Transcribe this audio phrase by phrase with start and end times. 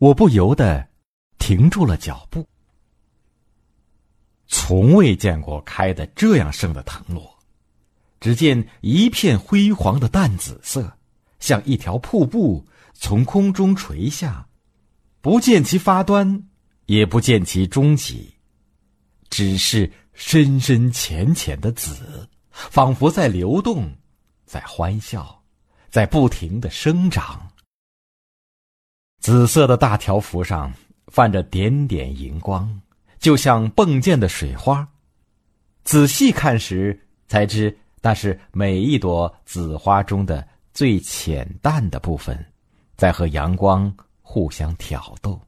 [0.00, 0.88] 我不由得
[1.38, 2.48] 停住了脚步。
[4.46, 7.38] 从未见过开得这样盛的藤萝，
[8.18, 10.90] 只见一片辉煌的淡紫色，
[11.38, 14.48] 像一条瀑布从空中垂下，
[15.20, 16.48] 不见其发端，
[16.86, 18.32] 也不见其终极，
[19.28, 23.94] 只是深深浅浅的紫，仿佛在流动，
[24.46, 25.38] 在欢笑。
[25.90, 27.50] 在不停的生长，
[29.20, 30.72] 紫色的大条幅上
[31.08, 32.80] 泛着点点荧光，
[33.18, 34.86] 就像迸溅的水花。
[35.84, 42.42] 仔细看时，才知那是每一朵紫花中的最浅淡的部分，
[42.96, 45.38] 在和阳光互相挑逗。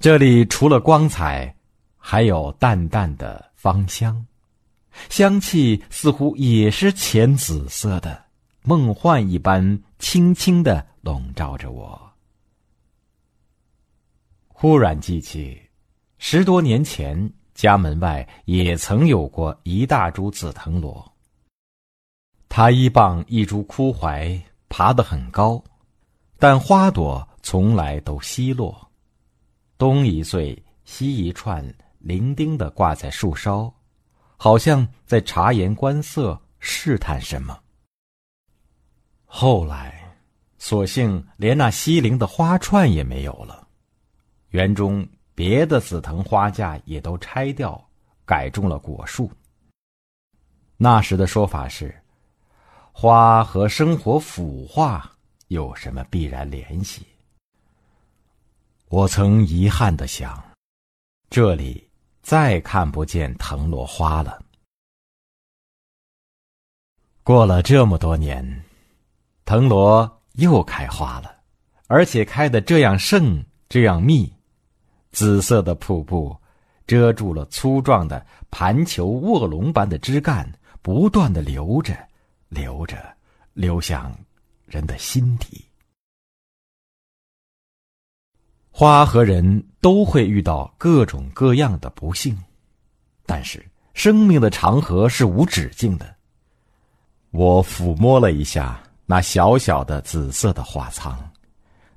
[0.00, 1.54] 这里除了光彩，
[1.96, 4.26] 还有淡淡的芳香。
[5.10, 8.24] 香气似乎也是浅紫色的，
[8.62, 12.10] 梦幻一般，轻轻的笼罩着我。
[14.48, 15.60] 忽然记起，
[16.16, 21.12] 十多年前家门外也曾有过一大株紫藤萝。
[22.48, 25.62] 它一傍一株枯槐，爬得很高，
[26.38, 28.90] 但花朵从来都稀落，
[29.76, 31.62] 东一穗，西一串，
[31.98, 33.72] 伶仃的挂在树梢。
[34.36, 37.58] 好像在察言观色，试探什么。
[39.24, 39.93] 后来，
[40.66, 43.68] 索性连那西陵的花串也没有了，
[44.48, 47.78] 园中别的紫藤花架也都拆掉，
[48.24, 49.30] 改种了果树。
[50.78, 51.94] 那时的说法是，
[52.92, 55.14] 花和生活腐化
[55.48, 57.06] 有什么必然联系？
[58.88, 60.42] 我曾遗憾的想，
[61.28, 61.86] 这里。
[62.22, 64.42] 再看不见藤萝花了。
[67.22, 68.64] 过了这么多年，
[69.44, 71.36] 藤萝又开花了，
[71.86, 74.32] 而且开得这样盛，这样密。
[75.12, 76.36] 紫色的瀑布
[76.86, 80.50] 遮住了粗壮的盘球卧龙般的枝干，
[80.82, 81.96] 不断的流着，
[82.48, 82.96] 流着，
[83.52, 84.12] 流向
[84.66, 85.64] 人的心底。
[88.70, 92.36] 花和人都会遇到各种各样的不幸，
[93.24, 96.16] 但是生命的长河是无止境的。
[97.30, 101.18] 我抚摸了一下那小小的紫色的花舱，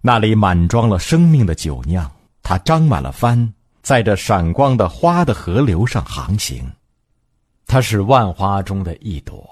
[0.00, 2.10] 那里满装了生命的酒酿，
[2.42, 3.52] 它张满了帆，
[3.82, 6.70] 在这闪光的花的河流上航行。
[7.66, 9.48] 它是万花中的一朵，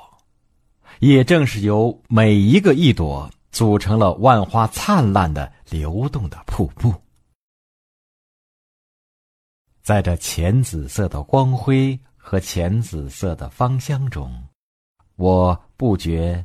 [1.01, 6.95] 也正是由每一个一朵组成了万花灿烂的流动的瀑布。
[9.83, 14.33] 在这浅紫色的光辉和浅紫色的芳香中，
[15.17, 16.45] 我不觉